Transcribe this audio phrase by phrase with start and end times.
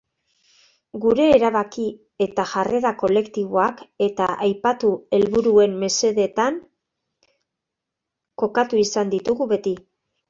[1.01, 1.83] Gure erabaki
[2.25, 6.59] eta jarrerak kolektiboak eta aipatu helburuen mesedetan
[8.45, 9.77] kokatu izan ditugu beti.